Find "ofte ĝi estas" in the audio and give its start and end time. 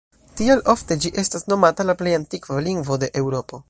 0.73-1.47